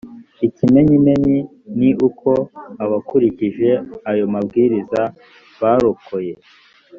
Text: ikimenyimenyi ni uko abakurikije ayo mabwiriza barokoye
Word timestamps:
ikimenyimenyi 0.47 1.37
ni 1.77 1.89
uko 2.07 2.29
abakurikije 2.83 3.69
ayo 4.11 4.25
mabwiriza 4.33 5.01
barokoye 5.59 6.33